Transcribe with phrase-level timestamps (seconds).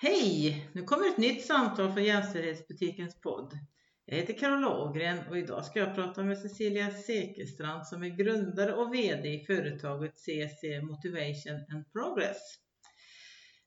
[0.00, 0.68] Hej!
[0.72, 3.58] Nu kommer ett nytt samtal från Jämställdhetsbutikens podd.
[4.04, 8.72] Jag heter Carola Ågren och idag ska jag prata med Cecilia Sekestrand som är grundare
[8.72, 12.38] och VD i företaget CC Motivation and Progress.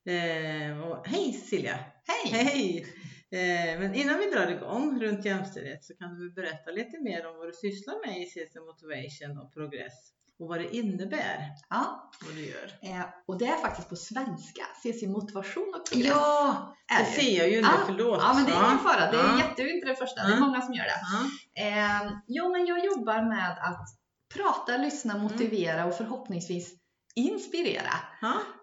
[0.06, 1.80] Eh, och hej Cecilia!
[2.08, 2.44] Hej!
[2.44, 2.86] Hej!
[3.32, 7.38] Eh, men innan vi drar igång runt jämställdhet så kan du berätta lite mer om
[7.38, 11.48] vad du sysslar med i CC Motivation och Progress och vad det innebär.
[11.70, 12.72] Ja, Vad du gör.
[12.82, 14.62] eh, och det är faktiskt på svenska.
[14.84, 16.08] CC Motivation och progress.
[16.08, 16.76] Ja!
[17.00, 18.20] Det ser jag ju nu, Ja, förlåt.
[18.22, 19.12] Ja, men det är ingen fara.
[19.12, 19.38] Det är Ja.
[19.40, 20.24] jätte, inte det första.
[20.28, 21.02] Det är många som gör det.
[21.12, 21.64] Ja.
[22.08, 23.88] Eh, jo, men jag jobbar med att
[24.34, 25.24] prata, lyssna, Mm.
[25.24, 26.74] motivera och förhoppningsvis
[27.16, 27.94] inspirera.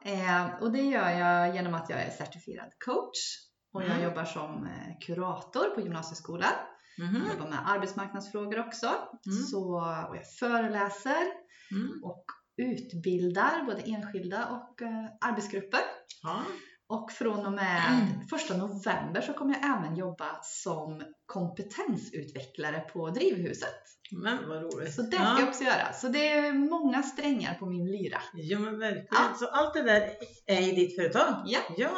[0.04, 3.18] Eh, och det gör jag genom att jag är certifierad coach
[3.74, 4.02] och jag Mm.
[4.02, 6.52] jobbar som eh, kurator på gymnasieskolan.
[6.98, 7.22] Mhm.
[7.26, 8.86] Jag jobbar med arbetsmarknadsfrågor också.
[9.26, 9.38] Mm.
[9.50, 9.74] Så,
[10.08, 11.26] och jag föreläser
[11.70, 12.02] Mm.
[12.04, 12.24] och
[12.56, 15.80] utbildar både enskilda och eh, arbetsgrupper.
[16.22, 16.42] Ja.
[16.88, 18.26] Och från och med Mm.
[18.30, 23.74] första november så kommer jag även jobba som kompetensutvecklare på Drivhuset.
[24.10, 24.94] Men vad roligt.
[24.94, 25.92] Så det ska jag också göra.
[25.92, 28.18] Så det är många strängar på min lyra.
[28.34, 29.06] Ja men verkligen.
[29.10, 29.34] Ja.
[29.38, 30.10] Så allt det där
[30.46, 31.42] är i ditt företag?
[31.46, 31.58] Ja.
[31.76, 31.90] Ja.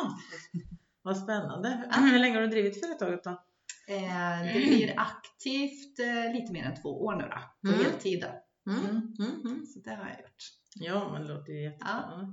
[1.02, 1.88] Vad spännande.
[1.90, 1.96] Ja.
[2.00, 3.42] Hur länge har du drivit företaget då?
[3.88, 7.84] Eh, det blir aktivt eh, lite mer än två år nu då, på Mm.
[7.84, 8.24] heltid.
[8.70, 8.86] Mm.
[9.18, 9.40] Mm.
[9.44, 9.66] Mm.
[9.66, 10.42] Så det har jag gjort.
[10.74, 12.24] Ja men det låter ju jättespännande.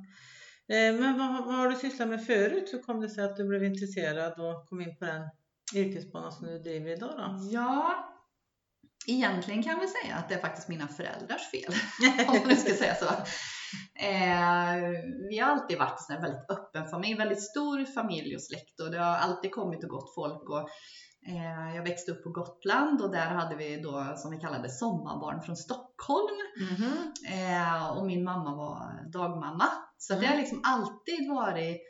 [0.73, 2.69] Eh, Men vad, vad har du sysslat med förut?
[2.73, 5.29] Hur kom det sig att du blev intresserad och kom in på den
[5.75, 7.49] yrkesbana som du driver idag då?
[7.51, 7.95] Ja,
[9.07, 11.73] egentligen kan vi säga att det är faktiskt mina föräldrars fel.
[12.27, 13.05] om man nu ska säga så.
[13.99, 14.89] Eh,
[15.29, 18.97] vi har alltid varit en väldigt öppen familj, väldigt stor familj och släkt och det
[18.99, 20.49] har alltid kommit och gått folk.
[20.49, 20.69] Och,
[21.75, 25.55] jag växte upp på Gotland och där hade vi då som vi kallade sommarbarn från
[25.57, 26.35] Stockholm.
[26.71, 27.13] Mhm.
[27.33, 29.65] Eh, och min mamma var dagmamma.
[29.97, 30.29] Så det Mm.
[30.31, 31.81] har liksom alltid varit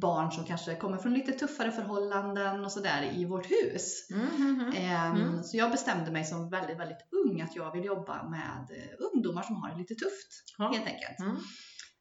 [0.00, 4.10] barn som kanske kommer från lite tuffare förhållanden och sådär i vårt hus.
[4.10, 4.72] Mm, mm, mm.
[4.76, 5.42] Ehm, Mm.
[5.42, 9.42] Så jag bestämde mig som väldigt, väldigt ung att jag vill jobba med eh, ungdomar
[9.42, 10.28] som har det lite tufft
[10.58, 11.18] helt enkelt.
[11.20, 11.36] Mm.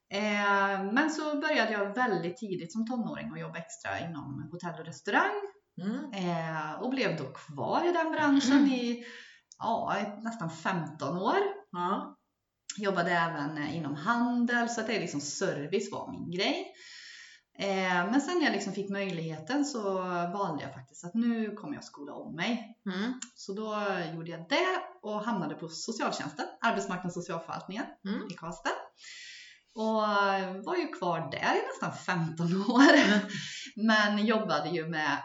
[0.09, 4.85] Ehm, Men så började jag väldigt tidigt som tonåring att jobba extra inom hotell och
[4.85, 5.35] restaurang
[5.81, 6.13] Mm.
[6.13, 9.05] eh, och blev då kvar i den branschen i
[9.59, 11.38] ja, nästan 15 år.
[11.71, 12.17] Ja.
[12.77, 16.73] Jobbade även eh, inom handel så att det är liksom service var min grej.
[17.59, 19.93] Eh, Men sen när jag liksom fick möjligheten så
[20.33, 22.77] valde jag faktiskt att nu kommer jag skola om mig.
[22.85, 23.13] Mm.
[23.35, 23.75] Så då
[24.15, 28.27] gjorde jag det och hamnade på socialtjänsten, arbetsmarknads och socialförvaltningen Mm.
[28.31, 28.69] i Karlstad.
[29.75, 30.01] Och
[30.65, 32.91] var ju kvar där i nästan 15 år.
[33.88, 35.17] Men jobbade ju med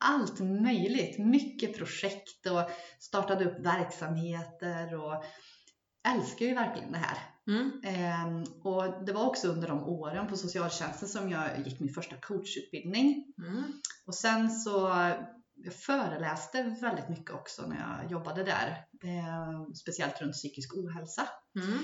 [0.00, 5.24] allt möjligt, mycket projekt och startade upp verksamheter och
[6.08, 7.18] älskar ju verkligen det här.
[7.46, 7.80] Mm.
[7.84, 12.16] Ehm, och det var också under de åren på socialtjänsten som jag gick min första
[12.16, 13.24] coachutbildning.
[13.38, 13.64] Mm.
[14.06, 14.70] Och sen så
[15.54, 18.86] jag föreläste väldigt mycket också när jag jobbade där.
[19.04, 21.28] Eh, speciellt runt psykisk ohälsa.
[21.62, 21.78] Mm.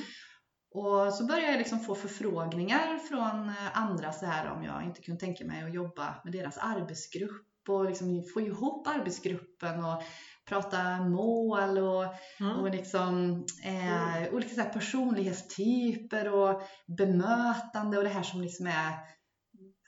[0.71, 5.21] Och så började jag liksom få förfrågningar från andra så här om jag inte kunde
[5.21, 10.03] tänka mig att jobba med deras arbetsgrupp och liksom få ihop arbetsgruppen och
[10.49, 12.05] prata mål och,
[12.39, 12.55] Ja.
[12.55, 18.93] och liksom, eh, olika så personlighetstyper och bemötande och det här som liksom är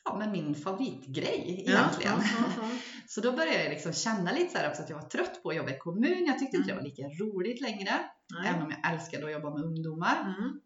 [0.05, 2.13] ja, men min favoritgrej egentligen.
[2.19, 2.69] Ja, ja,
[3.07, 5.49] Så då började jag liksom känna lite så här också att jag var trött på
[5.51, 6.25] att jobba i kommun.
[6.27, 7.91] Jag tyckte inte det var lika roligt längre,
[8.47, 10.35] även om jag älskade att jobba med ungdomar.
[10.39, 10.61] Mm.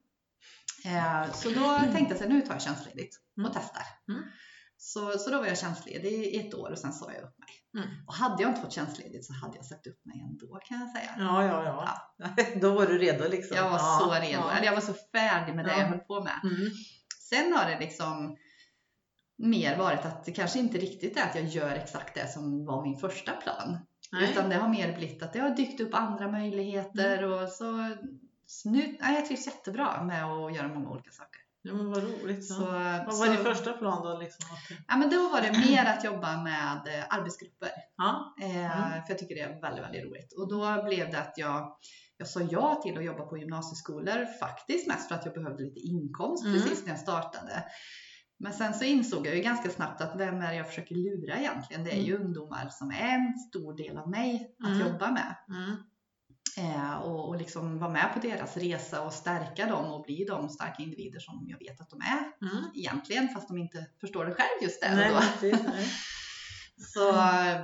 [0.84, 3.50] Eh, så då tänkte jag här, nu tar jag tjänstledigt Mm.
[3.50, 3.82] och testar.
[4.84, 7.82] Så, så då var jag tjänstledig i ett år och sen sa jag upp mig.
[7.84, 8.06] Mm.
[8.06, 10.90] Och hade jag inte fått tjänstledigt så hade jag sagt upp mig ändå kan jag
[10.90, 11.10] säga.
[11.18, 11.64] Ja, ja,
[12.18, 12.44] ja.
[12.60, 13.56] Då var du redo liksom.
[13.56, 14.50] Jag var ja, så redo, Ja.
[14.52, 15.78] eller jag var så färdig med det Ja.
[15.78, 16.40] jag höll på med.
[16.44, 16.70] Mm.
[17.30, 18.36] Sen har det liksom
[19.38, 22.82] mer varit att det kanske inte riktigt är att jag gör exakt det som var
[22.82, 23.78] min första plan.
[24.12, 24.30] Nej.
[24.30, 27.32] Utan det har mer blivit att det har dykt upp andra möjligheter Mm.
[27.32, 27.96] och så,
[28.46, 31.41] så nu, ja, jag trivs jättebra med att göra många olika saker.
[31.62, 32.46] Ja, men vad roligt.
[32.50, 32.54] Ja.
[32.56, 32.64] Så,
[33.06, 34.18] vad så, var din första plan då?
[34.20, 34.56] Liksom?
[34.88, 37.70] Ja, men då var det mer att jobba med eh, arbetsgrupper.
[37.96, 38.34] Ja.
[38.42, 39.02] Eh, Mm.
[39.02, 40.32] För jag tycker det är väldigt, väldigt roligt.
[40.38, 41.76] Och då blev det att jag,
[42.16, 44.26] jag sa ja till att jobba på gymnasieskolor.
[44.40, 46.56] Faktiskt mest för att jag behövde lite inkomst Mm.
[46.62, 47.64] precis när jag startade.
[48.38, 51.36] Men sen så insåg jag ju ganska snabbt att vem är det jag försöker lura
[51.38, 51.84] egentligen?
[51.84, 54.80] Det är ju ungdomar som är en stor del av mig att Mm.
[54.80, 55.34] jobba med.
[56.56, 60.48] Eh, och, och liksom vara med på deras resa och stärka dem och bli de
[60.48, 62.64] starka individer som jag vet att de är Mm.
[62.74, 65.20] egentligen, fast de inte förstår det själv just där och då.
[65.40, 65.66] precis.
[66.84, 67.12] Så,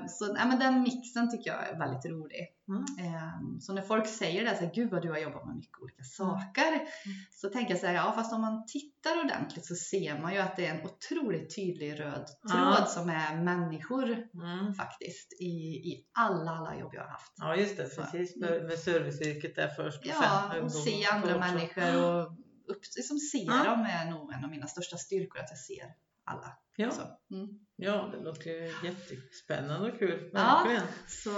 [0.09, 2.55] så nej, men den mixen tycker jag är väldigt rolig.
[2.69, 2.85] Mm.
[2.99, 5.79] Ehm, Så när folk säger det, så här, gud vad du har jobbat med mycket
[5.83, 6.81] olika saker.
[7.31, 10.39] Så tänker jag så här, ja fast om man tittar ordentligt så ser man ju
[10.39, 12.85] att det är en otroligt tydlig röd tråd Ja.
[12.87, 14.75] som är människor Mm.
[14.75, 15.45] faktiskt i,
[15.93, 17.33] i alla, alla jobb jag har haft.
[17.37, 18.03] Ja just det, Så.
[18.03, 19.99] precis med, med serviceyrket där först.
[20.01, 21.55] och Ja, sen och ungdom se andra också.
[21.55, 22.33] människor och
[22.69, 23.65] upp, liksom se Ja.
[23.65, 25.85] dem är nog en av mina största styrkor, att jag ser
[26.25, 26.53] alla.
[26.81, 26.91] Ja,
[27.33, 27.49] mm.
[27.77, 30.31] ja, det låter ju jättespännande och kul.
[30.33, 30.63] Ja.
[30.65, 30.83] Verkligen.
[31.09, 31.31] så,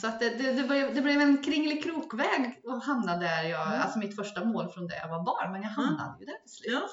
[0.00, 3.80] så att det, det, det, blev, det blev en kringelikrokväg att hamna där jag, Mm.
[3.80, 6.50] alltså mitt första mål från där jag var barn, men jag hamnade ju där till
[6.50, 6.72] slut.
[6.74, 6.88] Ja.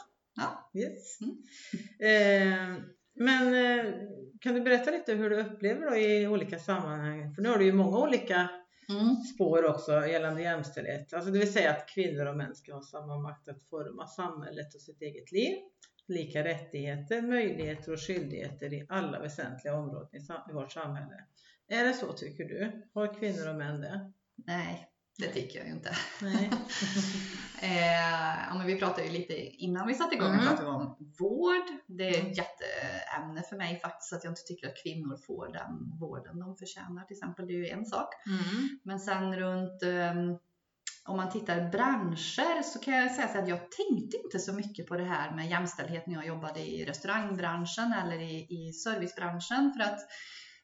[0.74, 0.80] Ja.
[0.82, 1.20] Yes.
[1.22, 1.38] Mm.
[2.00, 2.82] Eh,
[3.20, 3.94] men eh,
[4.42, 7.36] kan du berätta lite hur du upplever då i olika sammanhang?
[7.36, 8.50] För nu har du ju många olika
[8.90, 9.16] Mm.
[9.16, 11.14] spår också gällande jämställdhet.
[11.14, 14.76] Alltså det vill säga att kvinnor och män ska ha samma makt att forma samhället
[14.76, 15.58] och sitt eget liv.
[16.08, 21.24] Lika rättigheter, möjligheter och skyldigheter i alla väsentliga områden i, vårt samhälle.
[21.68, 22.88] Är det så tycker du?
[22.94, 24.12] Har kvinnor och män det?
[24.36, 25.96] Nej, det tycker jag ju inte.
[26.22, 26.50] Nej.
[27.62, 30.46] Eh, ja, men vi pratade ju lite innan vi satte igång, Mm.
[30.48, 31.64] pratade om vård.
[31.88, 36.00] Det är ett jätteämne för mig faktiskt, att jag inte tycker att kvinnor får den
[36.00, 37.48] vården de förtjänar till exempel.
[37.48, 38.08] Det är ju en sak.
[38.28, 38.80] Mm.
[38.84, 40.38] Men sen runt ehm,
[41.08, 44.96] om man tittar branscher så kan jag säga att jag tänkte inte så mycket på
[44.98, 50.00] det här med jämställdhet när jag jobbade i restaurangbranschen eller i, i servicebranschen för att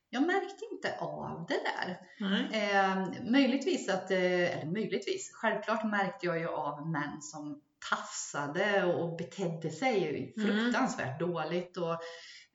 [0.09, 1.99] jag märkte inte av det där.
[2.19, 2.71] Nej.
[2.71, 9.17] Eh, möjligtvis att, eh, eller möjligtvis, självklart märkte jag ju av män som tafsade och
[9.17, 10.47] betedde sig Mm.
[10.47, 11.97] fruktansvärt dåligt och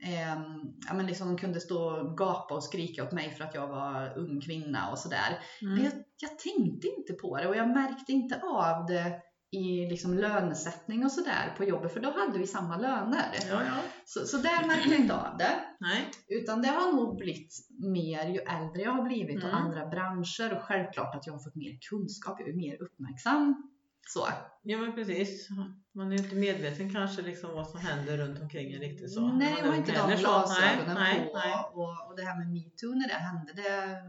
[0.02, 0.42] eh,
[0.88, 3.68] ja, men liksom de kunde stå och gapa och skrika åt mig för att jag
[3.68, 5.38] var ung kvinna och sådär.
[5.62, 5.84] Men Mm.
[5.84, 11.04] jag, jag tänkte inte på det och jag märkte inte av det i liksom lönesättning
[11.04, 13.32] och sådär på jobbet för då hade vi samma löner.
[13.50, 13.76] Ja, ja.
[14.04, 15.54] Så, så där märkte jag inte av det.
[15.80, 16.10] Nej.
[16.28, 19.62] Utan det har nog blivit mer ju äldre jag har blivit och Mm.
[19.62, 23.70] andra branscher och självklart att jag har fått mer kunskap, jag är mer uppmärksam.
[24.08, 24.28] Så.
[24.62, 25.48] Ja men precis.
[25.94, 29.20] Man är ju inte medveten kanske liksom vad som händer runt omkring en riktigt så.
[29.20, 31.38] Nej, Man har är inte de glasögonen nej, på.
[31.38, 31.54] Nej.
[31.72, 34.02] Och, och det här med metoo när det hände, det,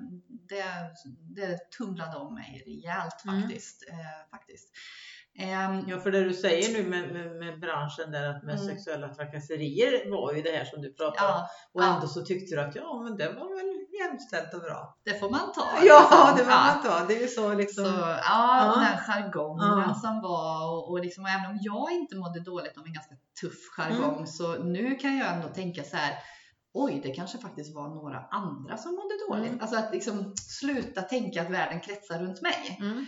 [0.49, 0.94] det,
[1.41, 3.41] det tumlade om mig rejält Mm.
[3.41, 3.89] faktiskt.
[3.89, 4.69] Eh, faktiskt.
[5.39, 8.68] Ehm, Ja för det du säger nu med, med, med branschen där att med Mm.
[8.68, 11.34] sexuella trakasserier var ju det här som du pratade om.
[11.39, 11.95] ja, Och ja.
[11.95, 14.98] ändå så tyckte du att ja men det var väl jämställt och bra.
[15.06, 15.68] det får man ta.
[15.86, 16.38] Ja liksom.
[16.38, 16.60] det Ja.
[16.74, 17.06] man ta.
[17.07, 17.86] Det är ju så liksom.
[17.86, 18.19] Så, ja,
[18.75, 18.75] Ja.
[18.88, 19.94] den jargongen Ja.
[20.04, 23.16] som var och, och, liksom, och även om jag inte mådde dåligt av en ganska
[23.42, 26.13] tuff jargong så nu kan jag ändå tänka så här
[26.74, 29.50] Oj, det kanske faktiskt var några andra som mådde dåligt.
[29.51, 29.62] Mm.
[29.62, 32.78] Alltså att liksom sluta tänka att världen kretsar runt mig.
[32.80, 33.06] Mm.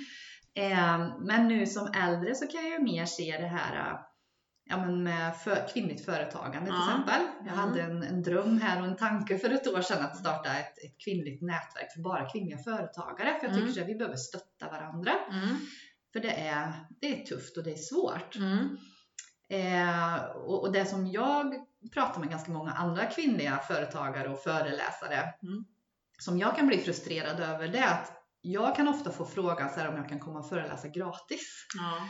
[0.59, 4.00] Eh, men nu som äldre så kan jag ju mer se det här eh,
[4.69, 6.91] ja, men med för, kvinnligt företagande till Ja.
[6.91, 7.21] exempel.
[7.45, 7.59] Jag Mm.
[7.59, 10.77] hade en, en dröm här och en tanke för ett år sedan att starta ett,
[10.77, 13.39] ett kvinnligt nätverk för bara kvinnliga företagare.
[13.39, 13.83] För jag tycker Mm.
[13.83, 15.11] att vi behöver stötta varandra.
[15.31, 15.56] Mm.
[16.13, 18.35] För det är, det är tufft och det är svårt.
[19.50, 21.56] Eh, och, och det som jag
[21.94, 25.65] pratar med ganska många andra kvinnliga företagare och föreläsare Mm.
[26.19, 28.11] som jag kan bli frustrerad över det är att
[28.41, 31.65] jag kan ofta få frågan så här om jag kan komma och föreläsa gratis.
[31.77, 32.07] Ja.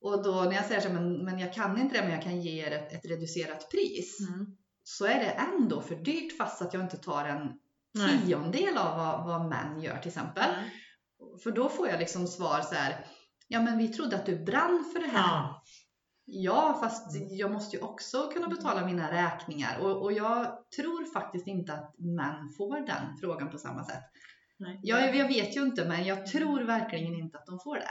[0.00, 2.22] Och då när jag säger så här, men, men jag kan inte det, men jag
[2.22, 4.28] kan ge er ett, ett reducerat pris.
[4.28, 4.46] Mm.
[4.84, 7.52] Så är det ändå för dyrt fast att jag inte tar en
[8.24, 10.50] tiondel av vad, vad män gör till exempel.
[10.50, 10.70] Mm.
[11.42, 13.06] För då får jag liksom svar så här,
[13.48, 15.18] ja men vi trodde att du brann för det här.
[15.18, 15.62] Ja.
[16.24, 21.46] Ja, fast jag måste ju också kunna betala mina räkningar och, och jag tror faktiskt
[21.46, 24.04] inte att män får den frågan på samma sätt.
[24.62, 24.80] Nej.
[24.82, 27.90] Jag, jag vet ju inte, men jag tror verkligen inte att de får det.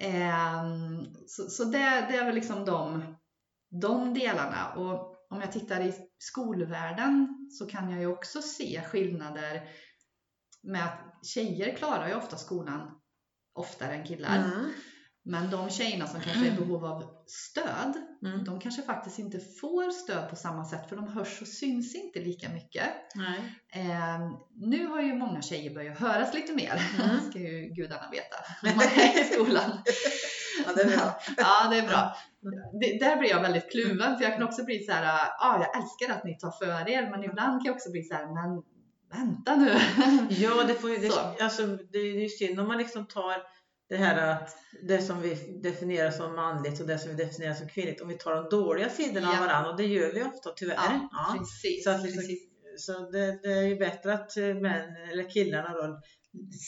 [0.00, 3.02] Ehm, så så det, det är väl liksom de,
[3.70, 4.72] de delarna.
[4.74, 9.68] Och om jag tittar i skolvärlden så kan jag ju också se skillnader
[10.62, 13.00] med att tjejer klarar ju ofta skolan
[13.52, 14.36] oftare än killar.
[14.36, 14.70] Mm.
[15.22, 18.44] Men de tjejerna som kanske är i behov av stöd, Mm.
[18.44, 22.18] de kanske faktiskt inte får stöd på samma sätt för de hörs och syns inte
[22.20, 22.84] lika mycket.
[23.14, 23.38] Nej.
[23.72, 24.20] Eh,
[24.54, 27.20] nu har ju många tjejer börjat höras lite mer, Mm.
[27.30, 29.70] ska ju gudarna veta, när man är i skolan.
[30.66, 31.20] Ja, det är bra.
[31.36, 32.16] Ja, det är bra.
[32.80, 35.60] Det, där blir jag väldigt kluven för jag kan också bli så här, ja ah,
[35.60, 38.26] jag älskar att ni tar för er men ibland kan jag också bli så här,
[38.26, 38.62] men
[39.12, 39.78] vänta nu.
[40.30, 41.20] Ja, det, får ju, Så.
[41.38, 43.36] det, alltså, det är ju synd om man liksom tar
[43.90, 47.68] det här att det som vi definierar som manligt och det som vi definierar som
[47.68, 48.00] kvinnligt.
[48.00, 49.40] Om vi tar de dåliga sidorna av Ja.
[49.40, 50.76] varandra och det gör vi ofta tyvärr.
[50.76, 51.36] Ja, Ja.
[51.38, 51.84] Precis.
[51.84, 52.40] Så, att liksom, precis.
[52.76, 56.00] så det, det är ju bättre att eh, män eller killarna då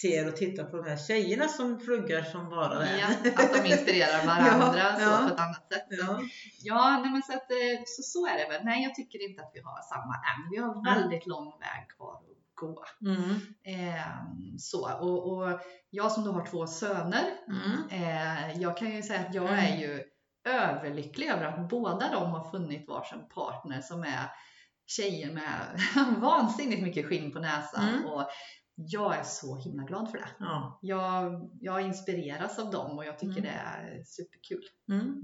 [0.00, 2.98] ser och tittar på de här tjejerna som pluggar som bara det.
[3.00, 5.18] Ja, att de inspirerar varandra Ja, så ja.
[5.28, 5.86] på ett annat sätt.
[5.90, 6.20] Ja.
[6.62, 8.64] Ja, nej, men så, att, eh, så, så är det väl.
[8.64, 10.40] Nej, jag tycker inte att vi har samma än.
[10.52, 12.84] Vi har väldigt lång väg kvar att gå.
[13.06, 13.30] Mm.
[13.64, 14.06] Eh,
[14.58, 17.88] så, och, och jag som då har två söner, Mm.
[17.90, 19.58] eh, jag kan ju säga att jag Mm.
[19.58, 20.02] är ju
[20.48, 24.30] överlycklig över att båda de har funnit varsin partner som är
[24.86, 25.80] tjejer med
[26.20, 27.88] vansinnigt mycket skinn på näsan.
[27.88, 28.06] Mm.
[28.06, 28.26] Och
[28.74, 30.28] jag är så himla glad för det.
[30.38, 30.78] Ja.
[30.82, 33.42] Jag, jag inspireras av dem och jag tycker Mm.
[33.42, 34.62] det är superkul.
[34.90, 35.22] Mm.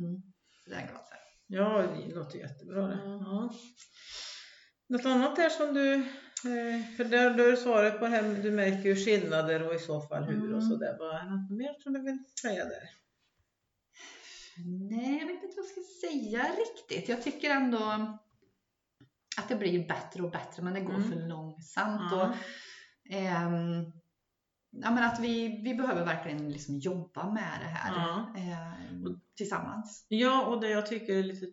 [0.67, 1.19] Det är jag glad för.
[1.47, 2.99] ja, det låter jättebra det.
[3.05, 3.51] Ja.
[4.89, 6.13] Något annat där som du,
[6.45, 10.01] eh, för där du svaret på det här, du märker ju skillnader och i så
[10.01, 10.71] fall hur och Mm.
[10.71, 10.97] sådär.
[10.99, 12.89] Vad är något mer som du vill säga där?
[14.91, 17.09] Nej, jag vet inte vad jag ska säga riktigt.
[17.09, 17.79] Jag tycker ändå
[19.39, 21.11] att det blir bättre och bättre, men det går Mm.
[21.13, 22.13] för långsamt.
[22.13, 22.29] Ja.
[22.29, 22.35] Och,
[23.15, 23.85] ehm,
[24.71, 30.07] ja, men att vi, vi behöver verkligen liksom jobba med det här ehm, tillsammans.
[30.09, 31.47] Ja, och det jag tycker är lite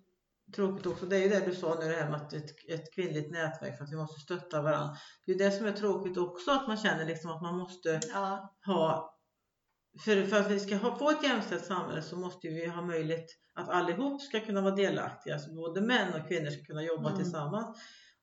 [0.55, 2.93] tråkigt också, det är ju det du sa nu det här med att ett, ett
[2.95, 4.97] kvinnligt nätverk för att vi måste stötta varandra.
[5.25, 8.55] Det är det som är tråkigt också, att man känner liksom att man måste Ja,
[8.65, 9.11] ha
[10.05, 13.25] för, för att vi ska ha, få ett jämställt samhälle så måste vi ha möjlighet
[13.53, 15.33] att allihop ska kunna vara delaktiga.
[15.33, 17.23] Alltså både män och kvinnor ska kunna jobba Mm.
[17.23, 17.77] tillsammans.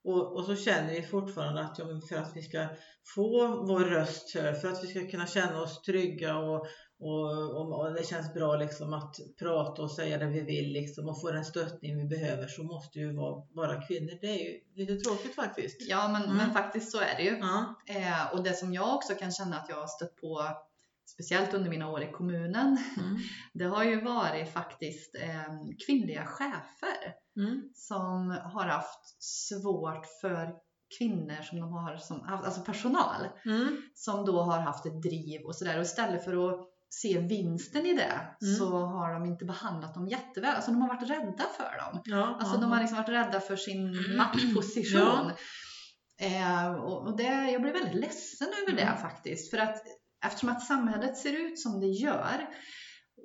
[0.05, 1.77] Och, och så känner vi fortfarande att
[2.09, 2.67] för att vi ska
[3.15, 6.67] få vår röst hörd, för att vi ska kunna känna oss trygga och,
[7.03, 11.09] och, och, och det känns bra liksom att prata och säga det vi vill liksom,
[11.09, 14.19] och få den stöttning vi behöver så måste vi vara bara kvinnor.
[14.21, 15.77] Det är ju lite tråkigt faktiskt.
[15.89, 16.37] ja men, Mm.
[16.37, 17.39] men faktiskt så är det ju.
[17.39, 17.75] Ja.
[17.87, 20.43] Eh, och det som jag också kan känna att jag har stött på,
[21.07, 23.17] speciellt under mina år i kommunen, Mm.
[23.55, 25.55] det har ju varit faktiskt eh,
[25.87, 27.15] kvinnliga chefer.
[27.37, 27.63] Mm.
[27.75, 30.55] som har haft svårt för
[30.99, 33.83] kvinnor som de har som alltså personal Mm.
[33.95, 37.95] som då har haft ett driv och sådär och istället för att se vinsten i
[37.95, 38.55] det Mm.
[38.59, 40.55] så har de inte behandlat dem jätteväl.
[40.57, 42.03] Alltså de har varit rädda för dem.
[42.05, 42.61] Ja, Alltså ja.
[42.61, 44.17] de har liksom varit rädda för sin Mm.
[44.17, 45.31] maktposition.
[46.21, 48.99] Eh, och det, jag blir väldigt ledsen över det Mm.
[48.99, 49.51] faktiskt.
[49.51, 49.77] För att
[50.25, 52.49] eftersom att samhället ser ut som det gör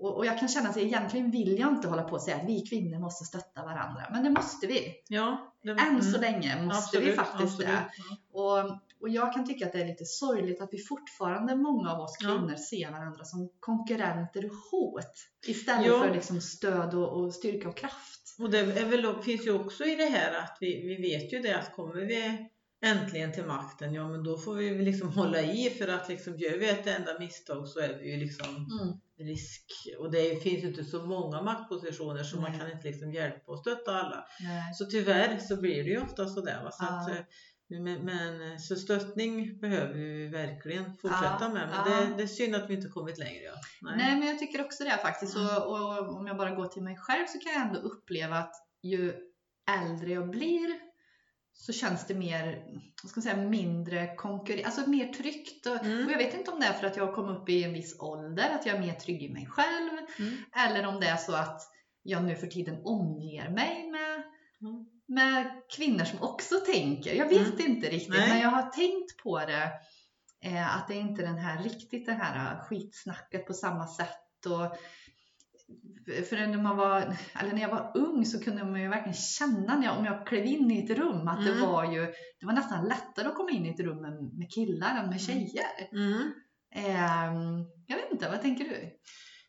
[0.02, 2.48] och, och jag kan känna att egentligen vill jag inte hålla på och säga att
[2.50, 4.04] vi kvinnor måste stötta varandra.
[4.12, 4.94] Men det måste vi.
[5.08, 6.22] ja, det, Än så mm.
[6.22, 7.68] länge måste vi Absolut, faktiskt absolut.
[7.68, 8.40] det.
[8.40, 12.00] Och, och jag kan tycka att det är lite sorgligt att vi fortfarande, många av
[12.00, 12.30] oss Ja.
[12.30, 15.12] kvinnor, ser varandra som konkurrenter och hot.
[15.48, 16.00] Istället Ja.
[16.04, 18.36] för liksom stöd och, och styrka och kraft.
[18.40, 21.40] Och det är väl, finns ju också i det här att vi, vi vet ju
[21.40, 22.48] det att kommer vi
[22.86, 26.58] äntligen till makten, ja men då får vi liksom hålla i för att liksom gör
[26.58, 28.94] vi ett enda misstag så är vi ju liksom Mm.
[29.20, 29.64] risk.
[30.00, 32.60] Och det finns ju inte så många maktpositioner så man Nej.
[32.60, 34.26] kan inte liksom hjälpa och stötta alla.
[34.40, 34.74] Nej.
[34.74, 36.64] Så tyvärr så blir det ju ofta sådär.
[36.64, 36.72] Va?
[36.72, 37.02] Så Ja.
[37.02, 37.16] att, eh,
[37.70, 41.70] men, men så stöttning behöver vi verkligen fortsätta Ja, med.
[41.70, 42.00] Men ja.
[42.00, 43.44] det, det är synd att vi inte kommit längre.
[43.44, 43.92] Ja.
[43.96, 44.20] Nej.
[44.20, 45.36] men jag tycker också det faktiskt.
[45.36, 45.48] Mm.
[45.48, 48.54] Och, och om jag bara går till mig själv så kan jag ändå uppleva att
[48.82, 49.14] ju
[49.84, 50.88] äldre jag blir
[51.54, 52.64] så känns det mer,
[53.04, 55.66] vad ska man säga, mindre konkurrens, alltså mer tryggt.
[55.66, 56.06] Mm.
[56.06, 57.74] och jag vet inte om det är för att jag har kommit upp i en
[57.74, 59.92] viss ålder, att jag är mer trygg i mig själv.
[60.20, 60.34] Mm.
[60.56, 61.62] Eller om det är så att
[62.04, 64.24] jag nu för tiden omger mig med,
[64.62, 64.86] Mm.
[65.08, 67.14] Med kvinnor som också tänker.
[67.14, 68.30] Jag vet inte riktigt, Nej.
[68.30, 69.72] men jag har tänkt på det.
[70.44, 74.46] Eh, att det är inte den här riktigt det här skitsnacket på samma sätt.
[74.46, 74.78] Och,
[76.30, 79.78] för när, man var, eller när jag var ung så kunde man ju verkligen känna
[79.78, 81.70] när jag, om jag klev in i ett rum att det Mm.
[81.70, 82.06] var ju
[82.40, 85.22] det var nästan lättare att komma in i ett rum med, med killar än med
[85.22, 85.90] tjejer.
[85.92, 86.32] Mm.
[86.76, 88.90] Ehm, jag vet inte, vad tänker du?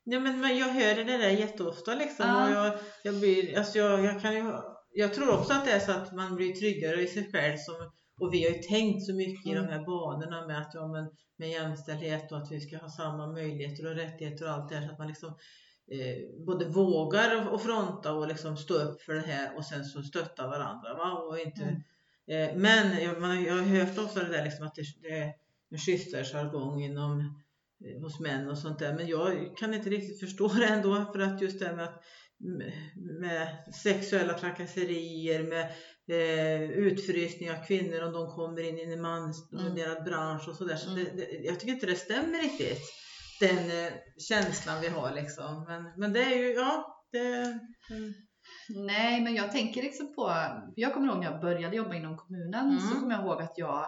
[0.05, 2.27] Ja, men, men jag hör det där jätteofta liksom.
[2.27, 2.45] Ja.
[2.45, 4.53] Och jag, jag, blir, alltså jag, jag, kan ju,
[4.99, 7.57] jag tror också att det är så att man blir tryggare i sig själv.
[7.57, 7.75] Som,
[8.21, 9.63] och vi har ju tänkt så mycket i Mm.
[9.67, 13.27] de här banorna med att ja, men, med jämställdhet och att vi ska ha samma
[13.33, 14.87] möjligheter och rättigheter och allt det här.
[14.87, 15.29] Så att man liksom
[15.93, 20.03] eh, både vågar och, fronta och liksom stå upp för det här och sen så
[20.03, 20.95] stötta varandra.
[20.95, 21.13] Va?
[21.13, 22.51] Och inte, Mm.
[22.51, 25.33] eh, men jag, man, jag har hört också det där liksom att det, det är
[25.71, 27.21] en schysstare jargong inom
[27.85, 28.95] eh, hos män och sånt där.
[28.95, 32.03] Men jag kan inte riktigt förstå det ändå för att just det med, att,
[33.21, 33.49] med,
[33.83, 35.65] sexuella trakasserier, med
[36.11, 40.77] eh, utfrysning av kvinnor om de kommer in i en mansdominerad bransch och sådär.
[40.77, 41.05] Så Mm.
[41.05, 42.81] det, det, jag tycker inte det stämmer riktigt.
[43.41, 43.93] Den eh,
[44.29, 45.65] känslan vi har liksom.
[45.69, 47.59] Men, men det är ju, ja, det...
[47.91, 48.13] Mm.
[48.69, 50.35] Nej, men jag tänker liksom på,
[50.77, 52.81] jag kommer ihåg när jag började jobba inom kommunen Mm.
[52.81, 53.87] så kommer jag ihåg att jag,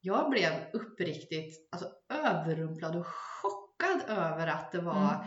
[0.00, 1.88] jag blev uppriktigt alltså,
[2.24, 5.26] överrumplad och chockad över att det var Mm.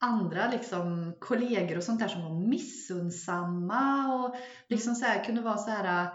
[0.00, 4.36] Andra liksom, kollegor och sånt där som var missunnsamma och
[4.68, 6.08] liksom så här, kunde vara så här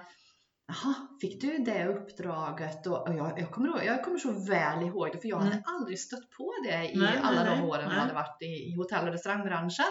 [0.71, 2.87] Jaha, fick du det uppdraget?
[2.87, 5.63] Och, och jag, jag, kommer jag kommer så väl ihåg det för jag hade Mm.
[5.65, 8.45] aldrig stött på det i Nej, alla nej, de nej, åren jag hade varit i,
[8.45, 9.85] i hotell och restaurangbranschen.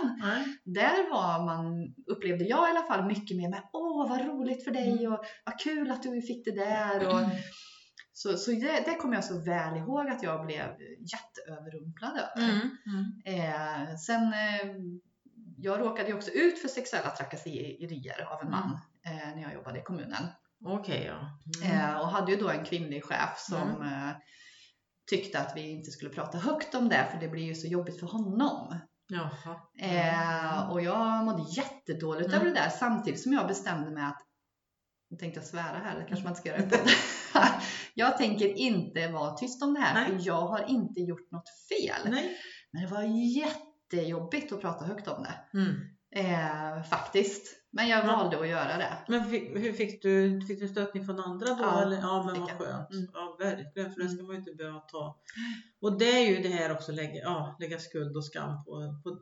[0.65, 4.71] Där var man, upplevde jag i alla fall, mycket mer med åh vad roligt för
[4.71, 5.13] dig Mm.
[5.13, 7.09] och vad kul att du fick det där.
[7.09, 7.21] Och,
[8.19, 12.51] så så det, det kommer jag så väl ihåg att jag blev jätteöverrumplad över.
[12.51, 12.71] Mm.
[12.87, 13.13] Mm.
[13.25, 14.75] Eh, sen, eh,
[15.57, 19.79] jag råkade ju också ut för sexuella trakasserier av en man eh, när jag jobbade
[19.79, 20.27] i kommunen.
[20.65, 21.39] Okej, ja.
[21.69, 21.81] Mm.
[21.81, 24.11] Eh, och hade ju då en kvinnlig chef som eh,
[25.11, 28.01] tyckte att vi inte skulle prata högt om det för det blir ju så jobbigt
[28.01, 28.79] för honom.
[29.09, 29.61] Jaha.
[29.79, 32.41] Eh, och jag mådde jättedåligt Mm.
[32.41, 34.23] över det där samtidigt som jag bestämde mig att
[35.11, 36.87] nu tänkte jag svära här, det kanske man inte ska göra i podden.
[37.95, 40.19] Jag tänker inte vara tyst om det här Nej.
[40.19, 42.11] för jag har inte gjort något fel.
[42.13, 42.37] Nej.
[42.73, 43.03] Men det var
[43.37, 45.59] jättejobbigt att prata högt om det.
[45.59, 45.75] Mm.
[46.15, 47.55] Eh, faktiskt.
[47.71, 48.07] Men jag Ja.
[48.17, 48.93] valde att göra det.
[49.09, 51.63] Men fick, hur fick du, fick du stöttning från andra då?
[51.63, 51.97] Ja, eller?
[51.97, 52.91] ja men vad skönt.
[52.91, 53.09] Mm.
[53.15, 53.93] Ja, verkligen.
[53.95, 55.17] För det ska man ju inte behöva ta.
[55.81, 59.19] Och det är ju det här också, lägga, ja, lägga skuld och skam på, på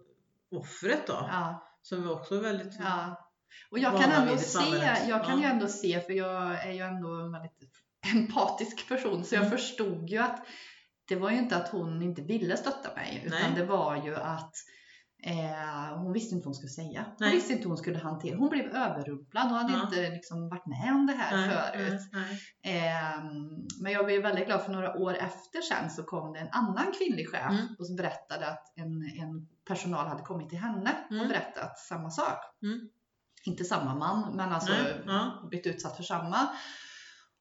[0.56, 1.12] offret då.
[1.12, 2.76] Ja, Som är också väldigt...
[2.78, 3.25] ja.
[3.70, 4.60] Och jag kan ändå se,
[5.08, 7.70] jag kan ju ändå se, för jag är ju ändå en väldigt
[8.14, 9.58] empatisk person, så jag Mm.
[9.58, 10.46] förstod ju att
[11.08, 13.52] det var ju inte att hon inte ville stötta mig, utan Nej.
[13.56, 14.52] det var ju att
[15.22, 17.04] eh, hon visste inte vad hon skulle säga.
[17.06, 17.34] Hon Nej.
[17.34, 19.44] visste inte hur hon skulle hantera Hon blev överrumplad.
[19.48, 19.82] Hon hade Ja.
[19.84, 22.00] inte liksom varit med om det här Nej, förut.
[22.62, 26.48] Ehm, men jag blev väldigt glad för några år efter sen så kom det en
[26.50, 27.66] annan kvinnlig chef Mm.
[27.78, 31.28] och berättade att en, en personal hade kommit till henne och Mm.
[31.28, 32.38] berättat samma sak.
[32.62, 32.88] Mm.
[33.46, 35.46] Inte samma man, men alltså Nej, ja.
[35.48, 36.48] blivit utsatt för samma.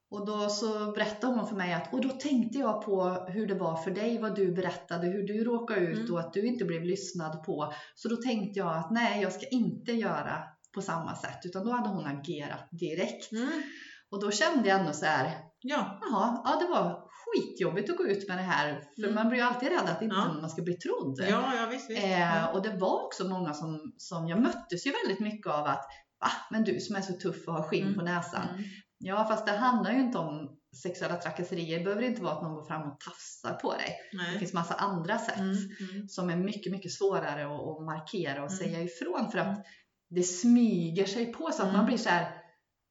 [0.09, 3.55] Och då så berättade hon för mig att, och då tänkte jag på hur det
[3.55, 6.13] var för dig, vad du berättade, hur du råkade ut Mm.
[6.13, 7.73] och att du inte blev lyssnad på.
[7.95, 10.43] Så då tänkte jag att nej, jag ska inte göra
[10.73, 13.31] på samma sätt, utan då hade hon agerat direkt.
[13.31, 13.61] Mm.
[14.09, 15.99] Och då kände jag ändå så här, Ja.
[16.01, 18.81] Jaha, ja det var skitjobbigt att gå ut med det här.
[18.95, 19.15] För Mm.
[19.15, 20.33] man blir ju alltid rädd att inte Ja.
[20.41, 21.19] man ska bli trodd.
[21.29, 21.89] Ja, ja visst.
[21.89, 22.03] visst.
[22.03, 25.85] Eh, och det var också många som, som jag möttes ju väldigt mycket av att
[26.21, 26.31] Va?
[26.51, 27.95] Men du som är så tuff och har skinn Mm.
[27.99, 28.47] på näsan.
[28.49, 28.63] Mm.
[28.97, 30.49] Ja, fast det handlar ju inte om
[30.83, 31.77] sexuella trakasserier.
[31.77, 33.95] Det behöver inte vara att någon går fram och tafsar på dig.
[34.11, 34.39] Det Nej.
[34.39, 35.55] finns massa andra sätt Mm.
[35.91, 36.07] Mm.
[36.07, 38.57] som är mycket, mycket svårare att, att markera och Mm.
[38.57, 39.65] säga ifrån för att
[40.09, 42.34] det smyger sig på så att man blir så här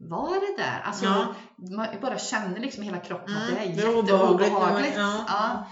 [0.08, 0.80] var det där?
[0.80, 1.34] Alltså, Ja.
[1.76, 3.76] man bara känner liksom hela kroppen att det är Mm.
[3.76, 4.96] jätteobehagligt.
[4.96, 5.24] Ja.
[5.28, 5.66] Ja.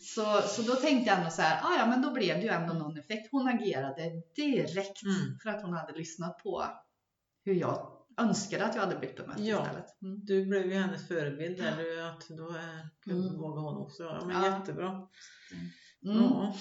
[0.00, 2.48] Så, så då tänkte jag ändå så här, ah, ja men då blev det ju
[2.48, 3.28] ändå någon effekt.
[3.30, 4.02] Hon agerade
[4.36, 5.38] direkt Mm.
[5.42, 6.64] för att hon hade lyssnat på
[7.44, 9.62] hur jag önskade att jag hade blivit bemött Ja.
[9.62, 10.02] istället.
[10.02, 10.20] Mm.
[10.24, 11.76] Du blev ju hennes förebild där.
[11.76, 13.38] Du, att då är, Mm.
[13.38, 14.02] vågar hon också.
[14.02, 14.58] Ja, men Ja.
[14.58, 14.88] Jättebra.
[14.88, 16.22] Mm.
[16.22, 16.54] Ja.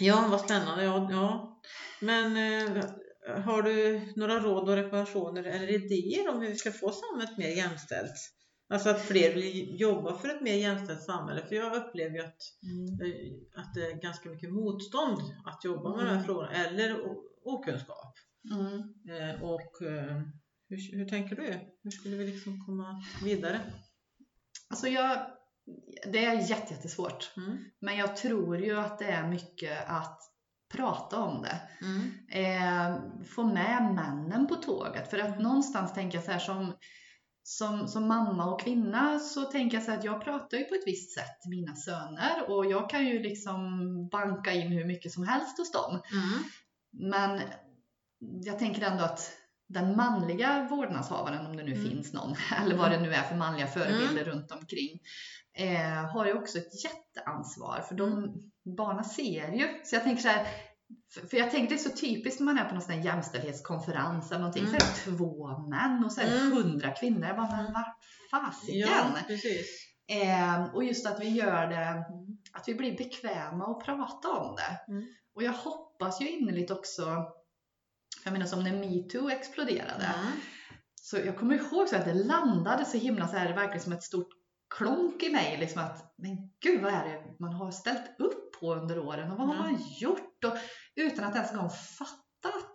[0.00, 0.84] ja, vad spännande.
[0.84, 1.60] Ja, ja.
[2.00, 2.84] Men eh,
[3.26, 7.48] har du några råd och rekommendationer eller idéer om hur vi ska få samhället mer
[7.48, 8.32] jämställt?
[8.68, 11.46] Alltså att fler vill jobba för ett mer jämställt samhälle.
[11.46, 12.86] För jag upplever ju att, Mm.
[12.86, 16.24] eh, att det är ganska mycket motstånd att jobba med de här Mm.
[16.24, 16.52] frågorna.
[16.52, 16.96] Eller
[17.44, 18.14] okunskap.
[18.54, 18.78] Mm.
[19.10, 20.22] Eh, och eh,
[20.68, 21.54] hur, hur tänker du?
[21.82, 23.60] Hur skulle vi liksom komma vidare?
[24.70, 25.26] Alltså jag,
[26.12, 27.32] det är jätte, jättesvårt.
[27.36, 27.58] Mm.
[27.80, 30.20] Men jag tror ju att det är mycket att
[30.68, 31.60] prata om det.
[31.80, 32.12] Mm.
[32.28, 35.10] eh, få med männen på tåget.
[35.10, 36.74] För att någonstans tänka så här som,
[37.42, 40.74] som, som mamma och kvinna så tänker jag så här att jag pratar ju på
[40.74, 43.60] ett visst sätt till mina söner och jag kan ju liksom
[44.12, 46.00] banka in hur mycket som helst hos dem.
[46.12, 46.42] Mm.
[47.12, 47.40] Men
[48.44, 49.32] jag tänker ändå att
[49.68, 51.84] den manliga vårdnadshavaren, om det nu Mm.
[51.88, 55.00] finns någon, eller vad det nu är för manliga förebilder runt omkring,
[55.58, 58.34] eh, har ju också ett jätteansvar för de
[58.66, 58.76] Mm.
[58.76, 59.68] barnen ser ju.
[59.84, 60.46] Så jag tänker så här,
[61.30, 64.38] för, jag tänker det är så typiskt när man är på någon sån jämställdhetskonferens eller
[64.38, 64.72] någonting, Mm.
[64.74, 66.52] så är det två män och så är det Mm.
[66.52, 67.26] hundra kvinnor.
[67.26, 67.96] Jag bara, men vart
[68.30, 68.88] fasiken?
[68.88, 69.66] Ja, precis.
[70.08, 72.02] Eh, och just att vi gör det Mm.
[72.52, 74.92] att vi blir bekväma och prata om det.
[74.92, 75.06] Mm.
[75.34, 77.24] Och jag hoppas ju innerligt också,
[78.24, 80.32] jag menar som när metoo exploderade, Mm.
[80.94, 84.02] så jag kommer ihåg så att det landade så himla så här, verkligen som ett
[84.02, 84.28] stort
[84.74, 88.74] klonk i mig, liksom att men gud vad är det man har ställt upp på
[88.74, 89.72] under åren och vad har Mm.
[89.72, 90.44] man gjort?
[90.44, 90.52] Och,
[90.96, 92.25] utan att ens en gång fatta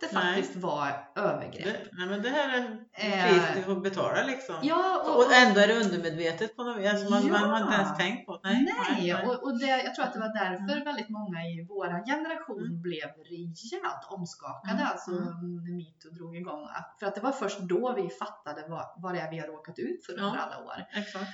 [0.02, 0.34] det Nej.
[0.36, 1.64] faktiskt var övergrepp.
[1.64, 4.54] Det, nej men det här är Eh, pris du får betala liksom.
[4.62, 6.90] Ja, och, och ändå är det undermedvetet på något vis.
[6.90, 7.32] Alltså man, Ja.
[7.32, 8.48] man har inte ens tänkt på det.
[8.48, 10.84] Nej, Nej, och, och det, jag tror att det var därför Mm.
[10.84, 14.86] väldigt många i vår generation blev rejält omskakade, Mm.
[14.92, 16.68] alltså när metoo drog igång.
[17.00, 19.78] För att det var först då vi fattade vad, vad det är vi har råkat
[19.78, 20.40] ut för under Ja.
[20.42, 20.84] alla år.
[20.96, 21.30] Exakt.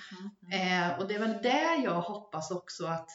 [0.53, 0.85] Mm.
[0.93, 3.09] Eh, och det är väl det jag hoppas också att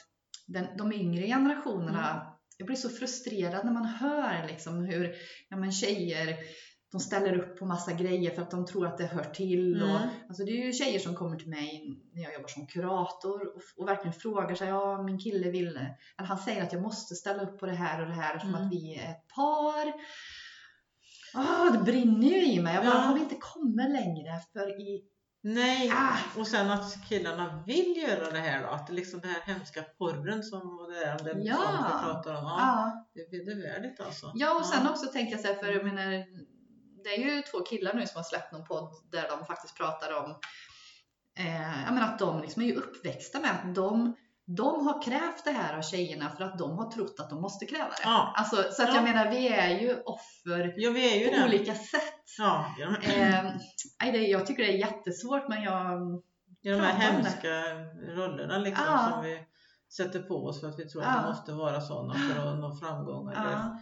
[0.48, 2.33] den, de yngre generationerna, Mm.
[2.58, 5.16] Jag blir så frustrerad när man hör liksom hur
[5.50, 6.38] ja, men tjejer
[6.92, 9.84] de ställer upp på massa grejer för att de tror att det hör till.
[9.84, 10.10] Och, Mm.
[10.28, 13.62] alltså det är ju tjejer som kommer till mig när jag jobbar som kurator och,
[13.78, 17.44] och verkligen frågar sig, ja min kille vill, eller han säger att jag måste ställa
[17.44, 18.68] upp på det här och det här eftersom Mm.
[18.68, 19.94] att vi är ett par.
[21.36, 22.76] Ah, det brinner ju i mig.
[22.76, 23.00] Jag bara, Ja.
[23.00, 24.40] har vi inte kommit längre?
[24.54, 25.04] För i,
[25.46, 26.40] Nej, Ah.
[26.40, 28.68] och sen att killarna vill göra det här då.
[28.70, 31.56] Att det liksom det här hemska porren som det där, det Ja.
[31.56, 32.44] som vi pratar om.
[32.44, 33.08] Ja, ja.
[33.14, 34.32] Det är vedervärdigt alltså.
[34.36, 36.12] ja, och sen också tänker jag så här, för jag menar,
[37.04, 40.24] det är ju två killar nu som har släppt någon podd där de faktiskt pratar
[40.24, 40.36] om
[41.40, 45.78] eh, att de liksom är ju uppväxta med att de, de har krävt det här
[45.78, 47.96] av tjejerna för att de har trott att de måste kräva det.
[48.04, 48.34] Ja.
[48.38, 48.96] Alltså, så att Ja.
[48.96, 51.46] jag menar, vi är ju offer Ja, är ju på det.
[51.46, 52.24] olika sätt.
[52.38, 52.66] Ja.
[54.04, 56.02] Eh, jag tycker det är jättesvårt men jag...
[56.62, 57.50] I de här hemska
[58.16, 59.10] rollerna liksom Ja.
[59.12, 59.40] som vi
[59.98, 62.76] sätter på oss för att vi tror att vi måste vara sådana för att nå
[62.76, 63.30] framgång.
[63.32, 63.52] Eller...
[63.52, 63.80] Ja.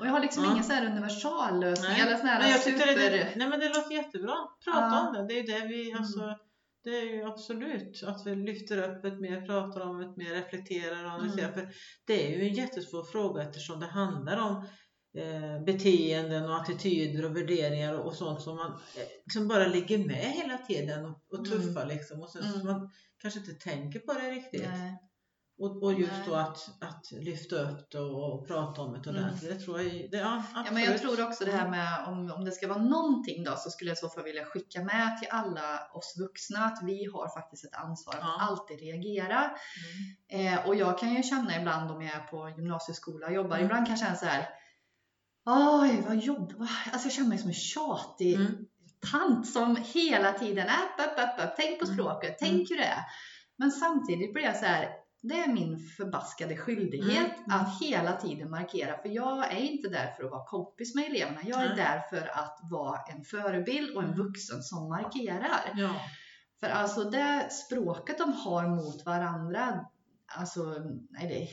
[0.00, 0.50] Och jag har liksom Ja.
[0.52, 2.00] ingen så här universallösning Nej.
[2.00, 2.86] eller sån här Men jag super...
[3.10, 4.34] det, nej men det låter jättebra.
[4.64, 5.22] Prata om det.
[5.26, 6.00] Det är det vi, Mm.
[6.02, 6.20] alltså,
[6.84, 11.04] det är ju absolut att vi lyfter upp ett mer, pratar om ett mer, reflekterar
[11.04, 11.52] och analyserar.
[11.52, 11.54] Mm.
[11.54, 14.66] För det är ju en jättesvår fråga eftersom det handlar om
[15.16, 19.98] eh, beteenden och attityder och värderingar och, och sånt som man eh, som bara ligger
[19.98, 21.50] med hela tiden och, och Mm.
[21.50, 22.20] tuffar liksom.
[22.20, 22.66] Och sen så Mm.
[22.66, 22.90] man
[23.22, 24.64] kanske inte tänker på det riktigt.
[24.66, 24.98] Nej.
[25.60, 26.22] Och, och just Nej.
[26.28, 29.50] då att, att lyfta upp det och, och prata om det ordentligt.
[29.58, 30.66] Det tror jag, det, ja, absolut.
[30.66, 33.56] Ja, men jag tror också det här med om, om det ska vara någonting då
[33.56, 37.04] så skulle jag i så fall vilja skicka med till alla oss vuxna att vi
[37.12, 38.36] har faktiskt ett ansvar att Ja.
[38.40, 39.50] alltid reagera.
[40.30, 40.54] Mm.
[40.54, 43.64] Eh, och jag kan ju känna ibland om jag är på gymnasieskola och jobbar, Mm.
[43.64, 44.48] ibland kan jag känna så här
[45.46, 46.52] Oj, vad jobb...
[46.92, 48.66] Alltså jag känner mig som en tjatig Mm.
[49.12, 51.52] tant som hela tiden upp, upp, upp, upp.
[51.56, 51.96] Tänk på Mm.
[51.96, 53.04] språket, tänk hur det är.
[53.56, 54.88] Men samtidigt blir jag så här,
[55.22, 57.60] det är min förbaskade skyldighet Mm, mm.
[57.60, 58.98] att hela tiden markera.
[59.02, 61.40] För jag är inte där för att vara kompis med eleverna.
[61.44, 61.76] Jag är Nej.
[61.76, 64.26] där för att vara en förebild och en Mm.
[64.26, 65.72] vuxen som markerar.
[65.76, 65.94] Ja.
[66.60, 69.84] För alltså det språket de har mot varandra,
[70.36, 70.62] alltså
[71.10, 71.48] nej, det är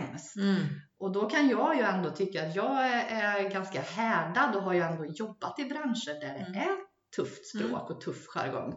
[0.00, 0.36] hemskt.
[0.36, 0.62] Mm.
[0.98, 4.80] Och då kan jag ju ändå tycka att jag är, ganska härdad och har ju
[4.80, 6.54] ändå jobbat i branscher där det Mm.
[6.54, 6.76] är
[7.16, 8.76] tufft språk och tuff jargong.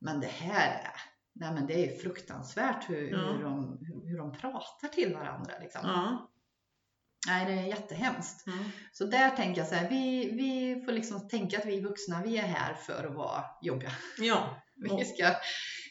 [0.00, 3.18] Men det här är, nej men det är fruktansvärt hur, Ja.
[3.18, 5.52] hur, de, hur, hur de pratar till varandra.
[5.60, 5.80] Liksom.
[5.84, 6.28] Ja.
[7.26, 8.42] Nej, det är jättehemskt.
[8.46, 8.52] Ja.
[8.92, 12.38] Så där tänker jag så här, vi, vi får liksom tänka att vi vuxna, vi
[12.38, 13.90] är här för att vara jobbiga.
[14.18, 14.56] ja.
[14.76, 15.34] Vi, ska,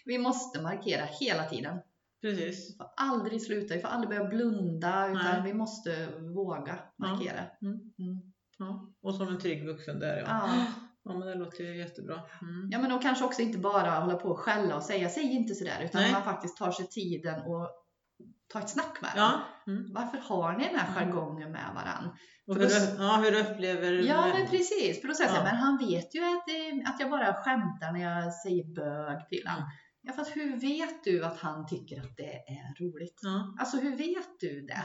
[0.06, 1.78] vi måste markera hela tiden.
[2.22, 2.70] Precis.
[2.74, 5.42] Vi får aldrig sluta, vi får aldrig börja blunda utan Nej.
[5.44, 7.40] vi måste våga markera.
[7.62, 7.74] Mm.
[8.00, 8.34] Mm.
[8.58, 8.94] Ja.
[9.02, 10.26] Och som en trygg vuxen där ja.
[10.28, 10.66] Ja.
[11.04, 12.14] Ja men det låter ju jättebra.
[12.42, 12.70] Mm.
[12.72, 15.56] ja, men och kanske också inte bara hålla på och skälla och säga, säg inte
[15.56, 16.12] sådär, utan Nej.
[16.12, 17.70] man faktiskt tar sig tiden och
[18.54, 19.32] tar ett snack med dem.
[19.66, 19.72] Ja.
[19.72, 19.94] Mm.
[19.94, 21.14] Varför har ni den här Mm.
[21.16, 22.12] jargongen med varandra?
[22.48, 25.02] Och hur, då- du- ja, hur du upplever Ja, men precis.
[25.02, 25.44] För då säger jag Ja.
[25.44, 29.64] men han vet ju att, att jag bara skämtar när jag säger bög till honom.
[29.64, 29.72] Mm.
[30.02, 33.20] Ja, fast hur vet du att han tycker att det är roligt?
[33.22, 33.56] Ja.
[33.60, 34.82] Alltså, hur vet du det?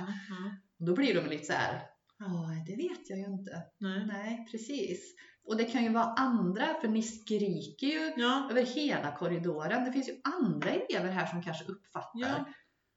[0.78, 1.82] Och då blir de lite så här,
[2.18, 3.62] ja, det vet jag ju inte.
[3.78, 4.06] Nej.
[4.06, 5.14] Nej, precis.
[5.48, 8.48] Och det kan ju vara andra, för ni skriker ju Ja.
[8.50, 9.84] över hela korridoren.
[9.84, 12.10] Det finns ju andra elever här som kanske uppfattar.
[12.20, 12.44] ja.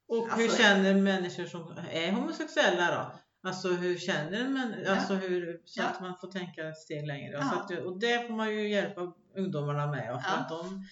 [0.07, 3.19] Och hur Alltså- känner människor som är homosexuella då?
[3.49, 4.91] Alltså hur känner män- Ja.
[4.95, 7.31] alltså hur, så att man får tänka ett steg längre.
[7.33, 7.43] Ja.
[7.49, 10.85] Så att, och det får man ju hjälpa ungdomarna med och för, att de,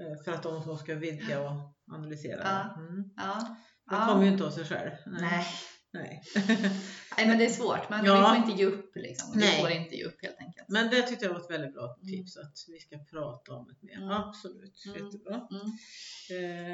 [0.00, 1.52] eh, för att de ska vidga och
[1.94, 2.42] analysera.
[2.44, 2.80] Ja.
[2.82, 3.04] Mm.
[3.16, 3.56] Ja.
[3.90, 4.90] De kommer ju inte av sig själv.
[5.06, 5.20] Nej.
[5.22, 5.46] Nej.
[7.16, 7.90] Nej, men det är svårt.
[7.90, 8.16] Men Ja.
[8.16, 9.32] vi får inte ge upp liksom.
[9.34, 9.60] Vi Nej.
[9.60, 10.68] får inte ge upp helt enkelt.
[10.68, 12.06] Men det tyckte jag var ett väldigt bra Mm.
[12.08, 13.96] tips att vi ska prata om det mer.
[13.96, 14.10] Mm.
[14.10, 15.04] Absolut, Mm.
[15.06, 15.34] jättebra.
[15.50, 15.66] Mm.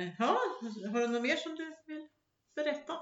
[0.07, 0.39] Eh, ja,
[0.93, 2.09] har du något mer som du vill
[2.57, 2.93] berätta?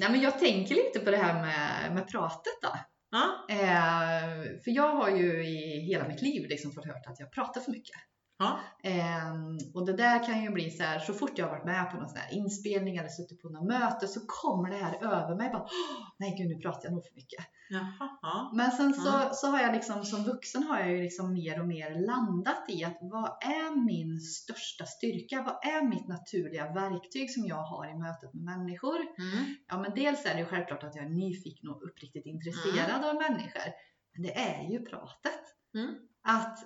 [0.00, 2.78] Nej, men jag tänker lite på det här med, med pratet då.
[3.10, 7.32] Ja, Eh, för jag har ju i hela mitt liv liksom fått hört att jag
[7.32, 7.96] pratar för mycket.
[8.38, 9.32] Ja, Eh,
[9.74, 11.96] och det där kan ju bli så här, så fort jag har varit med på
[11.96, 15.50] någon sån inspelning eller suttit på något möte så kommer det här över mig.
[15.52, 17.44] Bara, "Åh, Nej gud, nu pratar jag nog för mycket.
[17.70, 18.50] jaha, ja.
[18.54, 19.30] Men sen så, Ja.
[19.34, 22.84] så har jag liksom, som vuxen har jag ju liksom mer och mer landat i
[22.84, 25.42] att vad är min största styrka?
[25.42, 28.96] Vad är mitt naturliga verktyg som jag har i mötet med människor?
[28.96, 29.54] Mm.
[29.68, 33.14] Ja, men dels är det ju självklart att jag är nyfiken och uppriktigt intresserad av
[33.14, 33.68] människor.
[34.14, 35.40] Men det är ju pratet.
[35.74, 35.94] Mm.
[36.22, 36.58] Att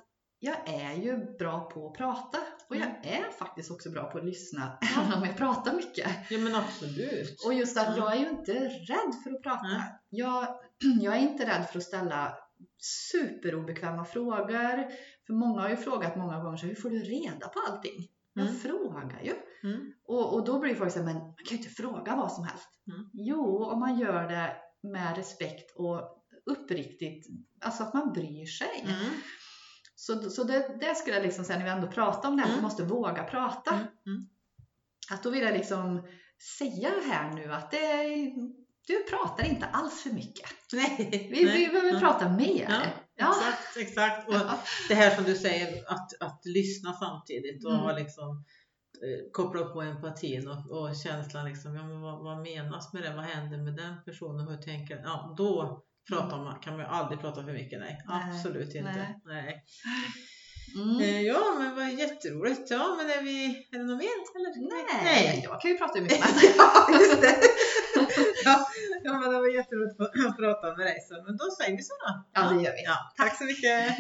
[0.44, 2.96] jag är ju bra på att prata och jag Mm.
[3.02, 6.10] är faktiskt också bra på att lyssna även om jag pratar mycket.
[6.30, 7.44] Ja men absolut.
[7.46, 7.98] Och just att Mm.
[7.98, 9.66] jag är ju inte rädd för att prata.
[9.66, 9.80] Mm.
[10.08, 10.46] Jag,
[11.00, 12.36] jag är inte rädd för att ställa
[13.10, 14.86] superobekväma frågor.
[15.26, 18.08] För många har ju frågat många gånger, så hur får du reda på allting?
[18.32, 18.58] Jag Mm.
[18.58, 19.32] frågar ju.
[19.70, 19.92] Mm.
[20.06, 22.68] Och, och då blir folk såhär, men man kan ju inte fråga vad som helst.
[22.86, 23.10] Mm.
[23.12, 24.56] Jo, om man gör det
[24.88, 26.00] med respekt och
[26.46, 27.26] uppriktigt,
[27.60, 28.86] alltså att man bryr sig.
[30.10, 30.22] Mm.
[30.22, 32.48] Så, så det, det skulle jag liksom säga när vi ändå pratar om det här,
[32.48, 32.60] att Mm.
[32.60, 33.70] vi måste våga prata.
[33.74, 33.86] Mm.
[34.06, 34.26] Mm.
[35.10, 36.08] Att då vill jag liksom
[36.58, 38.04] säga här nu att det,
[38.86, 40.48] du pratar inte alls för mycket.
[40.72, 41.56] Nej, Vi, nej.
[41.56, 42.00] vi behöver Ja.
[42.00, 42.66] prata mer.
[42.68, 42.82] Ja,
[43.16, 43.34] Ja.
[43.38, 44.28] Exakt, exakt.
[44.28, 44.58] Och Ja.
[44.88, 47.96] det här som du säger, att, att lyssna samtidigt och Mm.
[47.96, 48.44] liksom
[49.02, 53.02] eh, koppla upp på empatin och, och känslan liksom, ja men vad, vad menas med
[53.02, 53.14] det?
[53.14, 54.48] Vad händer med den personen?
[54.48, 58.02] Hur tänker Ja, då pratar man, kan man ju aldrig prata för mycket, nej.
[58.08, 58.90] Nej, Absolut inte.
[58.92, 59.20] nej.
[59.24, 59.64] Nej.
[60.76, 61.00] Mm.
[61.00, 62.70] Eh, Ja, men vad jätteroligt.
[62.70, 64.08] Ja, men är vi, är det något mer?
[64.36, 64.68] Eller?
[64.74, 65.40] Nej, Nej.
[65.44, 66.54] jag kan ju prata hur mycket som helst.
[66.58, 67.34] Ja, just det.
[68.44, 68.66] ja,
[69.04, 70.96] ja, men det var jätteroligt att prata med dig.
[71.08, 72.24] Så, men då säger vi så då.
[72.32, 72.82] Ja, det gör vi.
[72.84, 73.96] Ja, tack så mycket.